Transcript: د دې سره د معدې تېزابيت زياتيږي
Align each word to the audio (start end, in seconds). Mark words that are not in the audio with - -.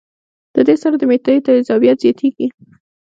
د 0.55 0.57
دې 0.67 0.75
سره 0.81 0.95
د 0.97 1.03
معدې 1.09 1.35
تېزابيت 1.45 1.97
زياتيږي 2.03 2.47